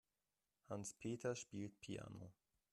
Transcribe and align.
Hans-Peter 0.69 1.35
spielt 1.35 1.79
Piano. 1.79 2.33